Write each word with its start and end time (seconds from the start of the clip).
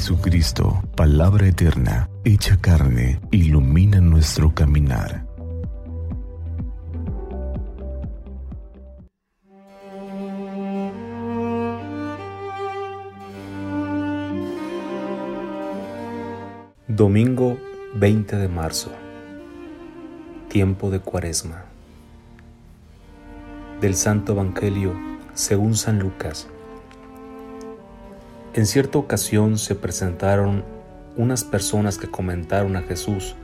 Jesucristo, 0.00 0.82
palabra 0.96 1.46
eterna, 1.46 2.08
hecha 2.24 2.56
carne, 2.56 3.20
ilumina 3.30 4.00
nuestro 4.00 4.54
caminar. 4.54 5.26
Domingo 16.88 17.58
20 17.96 18.36
de 18.36 18.48
marzo. 18.48 18.90
Tiempo 20.48 20.90
de 20.90 21.00
Cuaresma. 21.00 21.64
Del 23.82 23.94
Santo 23.94 24.32
Evangelio 24.32 24.94
según 25.34 25.76
San 25.76 25.98
Lucas. 25.98 26.48
En 28.60 28.66
cierta 28.66 28.98
ocasión 28.98 29.56
se 29.56 29.74
presentaron 29.74 30.64
unas 31.16 31.44
personas 31.44 31.96
que 31.96 32.10
comentaron 32.10 32.76
a 32.76 32.82
Jesús 32.82 33.34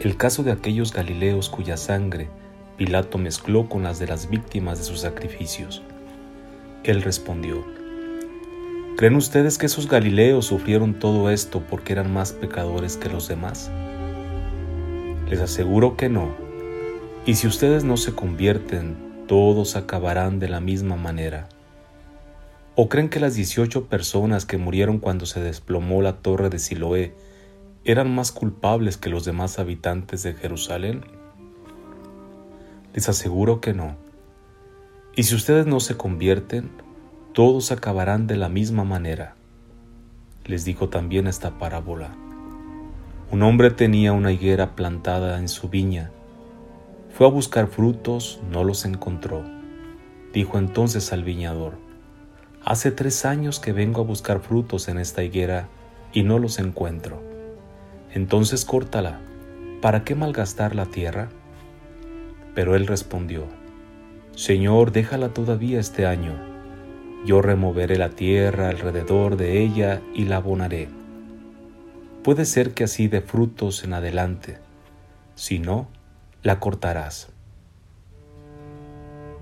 el 0.00 0.16
caso 0.16 0.42
de 0.42 0.50
aquellos 0.50 0.92
galileos 0.92 1.48
cuya 1.48 1.76
sangre 1.76 2.28
Pilato 2.76 3.18
mezcló 3.18 3.68
con 3.68 3.84
las 3.84 4.00
de 4.00 4.08
las 4.08 4.28
víctimas 4.28 4.78
de 4.78 4.84
sus 4.84 4.98
sacrificios. 4.98 5.84
Él 6.82 7.02
respondió, 7.02 7.64
¿Creen 8.96 9.14
ustedes 9.14 9.58
que 9.58 9.66
esos 9.66 9.86
galileos 9.86 10.46
sufrieron 10.46 10.98
todo 10.98 11.30
esto 11.30 11.62
porque 11.70 11.92
eran 11.92 12.12
más 12.12 12.32
pecadores 12.32 12.96
que 12.96 13.10
los 13.10 13.28
demás? 13.28 13.70
Les 15.30 15.38
aseguro 15.38 15.96
que 15.96 16.08
no. 16.08 16.34
Y 17.26 17.36
si 17.36 17.46
ustedes 17.46 17.84
no 17.84 17.96
se 17.96 18.12
convierten, 18.12 18.96
todos 19.28 19.76
acabarán 19.76 20.40
de 20.40 20.48
la 20.48 20.58
misma 20.58 20.96
manera. 20.96 21.48
¿O 22.74 22.88
creen 22.88 23.10
que 23.10 23.20
las 23.20 23.34
18 23.34 23.84
personas 23.88 24.46
que 24.46 24.56
murieron 24.56 24.98
cuando 24.98 25.26
se 25.26 25.40
desplomó 25.40 26.00
la 26.00 26.22
torre 26.22 26.48
de 26.48 26.58
Siloé 26.58 27.14
eran 27.84 28.14
más 28.14 28.32
culpables 28.32 28.96
que 28.96 29.10
los 29.10 29.26
demás 29.26 29.58
habitantes 29.58 30.22
de 30.22 30.32
Jerusalén? 30.32 31.04
Les 32.94 33.10
aseguro 33.10 33.60
que 33.60 33.74
no. 33.74 33.96
Y 35.14 35.24
si 35.24 35.34
ustedes 35.34 35.66
no 35.66 35.80
se 35.80 35.98
convierten, 35.98 36.70
todos 37.34 37.72
acabarán 37.72 38.26
de 38.26 38.36
la 38.36 38.48
misma 38.48 38.84
manera. 38.84 39.36
Les 40.46 40.64
dijo 40.64 40.88
también 40.88 41.26
esta 41.26 41.58
parábola. 41.58 42.14
Un 43.30 43.42
hombre 43.42 43.70
tenía 43.70 44.14
una 44.14 44.32
higuera 44.32 44.74
plantada 44.74 45.38
en 45.38 45.48
su 45.48 45.68
viña. 45.68 46.10
Fue 47.10 47.26
a 47.26 47.30
buscar 47.30 47.66
frutos, 47.66 48.40
no 48.50 48.64
los 48.64 48.86
encontró. 48.86 49.44
Dijo 50.32 50.56
entonces 50.56 51.12
al 51.12 51.22
viñador, 51.22 51.81
Hace 52.64 52.92
tres 52.92 53.24
años 53.24 53.58
que 53.58 53.72
vengo 53.72 54.02
a 54.02 54.04
buscar 54.04 54.40
frutos 54.40 54.86
en 54.88 54.98
esta 54.98 55.24
higuera 55.24 55.68
y 56.12 56.22
no 56.22 56.38
los 56.38 56.60
encuentro. 56.60 57.20
Entonces 58.12 58.64
córtala, 58.64 59.20
¿para 59.80 60.04
qué 60.04 60.14
malgastar 60.14 60.76
la 60.76 60.86
tierra? 60.86 61.28
Pero 62.54 62.76
él 62.76 62.86
respondió, 62.86 63.46
Señor, 64.36 64.92
déjala 64.92 65.30
todavía 65.30 65.80
este 65.80 66.06
año. 66.06 66.34
Yo 67.26 67.42
removeré 67.42 67.96
la 67.96 68.10
tierra 68.10 68.68
alrededor 68.68 69.36
de 69.36 69.60
ella 69.60 70.00
y 70.14 70.26
la 70.26 70.36
abonaré. 70.36 70.88
Puede 72.22 72.44
ser 72.44 72.74
que 72.74 72.84
así 72.84 73.08
dé 73.08 73.22
frutos 73.22 73.82
en 73.82 73.94
adelante, 73.94 74.58
si 75.34 75.58
no, 75.58 75.88
la 76.44 76.60
cortarás. 76.60 77.30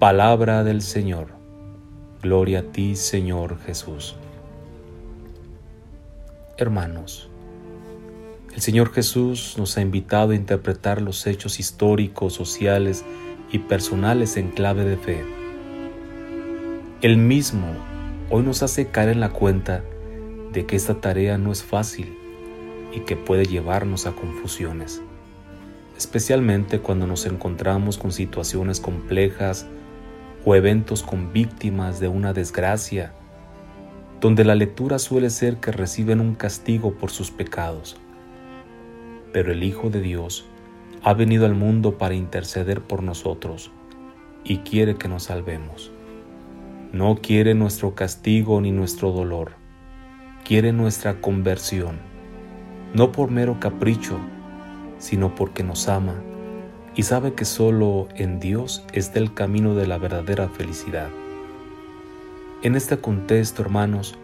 Palabra 0.00 0.64
del 0.64 0.82
Señor. 0.82 1.33
Gloria 2.24 2.60
a 2.60 2.62
ti, 2.62 2.96
Señor 2.96 3.58
Jesús. 3.66 4.16
Hermanos, 6.56 7.28
el 8.54 8.62
Señor 8.62 8.94
Jesús 8.94 9.56
nos 9.58 9.76
ha 9.76 9.82
invitado 9.82 10.30
a 10.30 10.34
interpretar 10.34 11.02
los 11.02 11.26
hechos 11.26 11.60
históricos, 11.60 12.32
sociales 12.32 13.04
y 13.52 13.58
personales 13.58 14.38
en 14.38 14.52
clave 14.52 14.86
de 14.86 14.96
fe. 14.96 15.22
Él 17.02 17.18
mismo 17.18 17.66
hoy 18.30 18.42
nos 18.42 18.62
hace 18.62 18.86
caer 18.86 19.10
en 19.10 19.20
la 19.20 19.28
cuenta 19.28 19.84
de 20.50 20.64
que 20.64 20.76
esta 20.76 21.02
tarea 21.02 21.36
no 21.36 21.52
es 21.52 21.62
fácil 21.62 22.16
y 22.94 23.00
que 23.00 23.16
puede 23.16 23.44
llevarnos 23.44 24.06
a 24.06 24.12
confusiones, 24.12 25.02
especialmente 25.98 26.80
cuando 26.80 27.06
nos 27.06 27.26
encontramos 27.26 27.98
con 27.98 28.12
situaciones 28.12 28.80
complejas 28.80 29.66
o 30.44 30.54
eventos 30.54 31.02
con 31.02 31.32
víctimas 31.32 32.00
de 32.00 32.08
una 32.08 32.32
desgracia, 32.32 33.12
donde 34.20 34.44
la 34.44 34.54
lectura 34.54 34.98
suele 34.98 35.30
ser 35.30 35.56
que 35.56 35.72
reciben 35.72 36.20
un 36.20 36.34
castigo 36.34 36.94
por 36.94 37.10
sus 37.10 37.30
pecados. 37.30 37.96
Pero 39.32 39.52
el 39.52 39.62
Hijo 39.62 39.90
de 39.90 40.00
Dios 40.00 40.46
ha 41.02 41.14
venido 41.14 41.46
al 41.46 41.54
mundo 41.54 41.98
para 41.98 42.14
interceder 42.14 42.80
por 42.80 43.02
nosotros 43.02 43.70
y 44.44 44.58
quiere 44.58 44.96
que 44.96 45.08
nos 45.08 45.24
salvemos. 45.24 45.90
No 46.92 47.16
quiere 47.16 47.54
nuestro 47.54 47.94
castigo 47.94 48.60
ni 48.60 48.70
nuestro 48.70 49.10
dolor, 49.10 49.52
quiere 50.44 50.72
nuestra 50.72 51.20
conversión, 51.20 51.98
no 52.94 53.12
por 53.12 53.30
mero 53.30 53.58
capricho, 53.58 54.18
sino 54.98 55.34
porque 55.34 55.64
nos 55.64 55.88
ama 55.88 56.22
y 56.96 57.02
sabe 57.02 57.34
que 57.34 57.44
solo 57.44 58.08
en 58.14 58.40
Dios 58.40 58.84
está 58.92 59.18
el 59.18 59.34
camino 59.34 59.74
de 59.74 59.86
la 59.86 59.98
verdadera 59.98 60.48
felicidad. 60.48 61.08
En 62.62 62.76
este 62.76 62.98
contexto, 62.98 63.62
hermanos, 63.62 64.14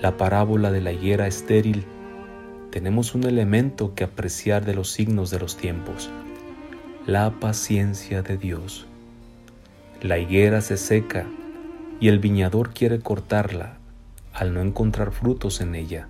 la 0.00 0.16
parábola 0.16 0.70
de 0.70 0.80
la 0.80 0.92
higuera 0.92 1.26
estéril, 1.26 1.84
tenemos 2.70 3.14
un 3.14 3.24
elemento 3.24 3.94
que 3.94 4.04
apreciar 4.04 4.64
de 4.64 4.74
los 4.74 4.90
signos 4.92 5.30
de 5.30 5.40
los 5.40 5.56
tiempos, 5.56 6.10
la 7.06 7.30
paciencia 7.40 8.22
de 8.22 8.36
Dios. 8.36 8.86
La 10.02 10.18
higuera 10.18 10.60
se 10.60 10.76
seca 10.76 11.26
y 12.00 12.08
el 12.08 12.18
viñador 12.18 12.70
quiere 12.72 13.00
cortarla 13.00 13.78
al 14.32 14.54
no 14.54 14.60
encontrar 14.60 15.10
frutos 15.10 15.60
en 15.60 15.74
ella. 15.74 16.08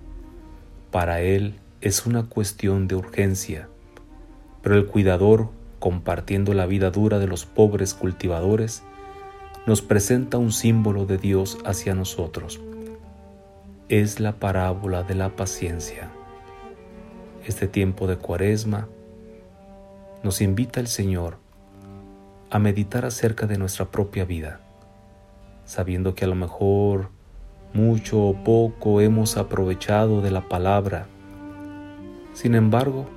Para 0.91 1.21
él 1.21 1.55
es 1.81 2.05
una 2.05 2.23
cuestión 2.23 2.87
de 2.87 2.95
urgencia, 2.95 3.67
pero 4.61 4.75
el 4.75 4.85
cuidador 4.85 5.49
compartiendo 5.81 6.53
la 6.53 6.67
vida 6.67 6.91
dura 6.91 7.17
de 7.17 7.25
los 7.25 7.47
pobres 7.47 7.95
cultivadores, 7.95 8.83
nos 9.65 9.81
presenta 9.81 10.37
un 10.37 10.51
símbolo 10.51 11.07
de 11.07 11.17
Dios 11.17 11.57
hacia 11.65 11.95
nosotros. 11.95 12.61
Es 13.89 14.19
la 14.19 14.33
parábola 14.33 15.01
de 15.01 15.15
la 15.15 15.35
paciencia. 15.35 16.11
Este 17.47 17.67
tiempo 17.67 18.05
de 18.05 18.17
cuaresma 18.17 18.89
nos 20.21 20.41
invita 20.41 20.79
el 20.79 20.87
Señor 20.87 21.37
a 22.51 22.59
meditar 22.59 23.03
acerca 23.03 23.47
de 23.47 23.57
nuestra 23.57 23.85
propia 23.85 24.23
vida, 24.23 24.61
sabiendo 25.65 26.13
que 26.13 26.25
a 26.25 26.27
lo 26.27 26.35
mejor 26.35 27.09
mucho 27.73 28.21
o 28.21 28.43
poco 28.43 29.01
hemos 29.01 29.35
aprovechado 29.35 30.21
de 30.21 30.29
la 30.29 30.47
palabra. 30.47 31.07
Sin 32.33 32.53
embargo, 32.53 33.07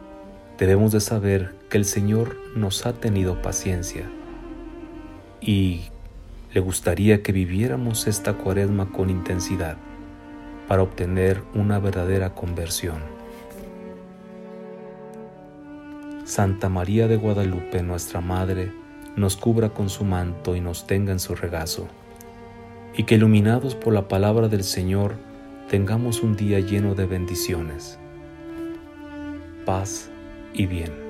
debemos 0.59 0.93
de 0.93 1.01
saber 1.01 1.55
que 1.69 1.79
el 1.79 1.85
Señor 1.85 2.37
nos 2.55 2.87
ha 2.87 2.93
tenido 2.93 3.43
paciencia 3.43 4.05
y 5.41 5.83
le 6.53 6.61
gustaría 6.61 7.23
que 7.23 7.33
viviéramos 7.33 8.07
esta 8.07 8.35
cuaresma 8.35 8.91
con 8.91 9.11
intensidad 9.11 9.77
para 10.69 10.83
obtener 10.83 11.43
una 11.55 11.79
verdadera 11.79 12.35
conversión. 12.35 13.03
Santa 16.25 16.69
María 16.69 17.07
de 17.09 17.17
Guadalupe, 17.17 17.83
nuestra 17.83 18.21
Madre, 18.21 18.73
nos 19.17 19.37
cubra 19.37 19.71
con 19.71 19.91
su 19.91 20.05
manto 20.05 20.57
y 20.57 20.61
nos 20.61 20.87
tenga 20.87 21.13
en 21.13 21.21
su 21.21 21.35
regazo, 21.35 21.87
y 22.97 23.03
que 23.03 23.17
iluminados 23.17 23.75
por 23.75 23.93
la 23.93 24.09
palabra 24.09 24.49
del 24.49 24.65
Señor 24.65 25.17
tengamos 25.69 26.23
un 26.23 26.37
día 26.37 26.61
lleno 26.61 26.95
de 26.95 27.07
bendiciones, 27.07 27.99
paz 29.67 30.11
y 30.55 30.67
bien. 30.67 31.04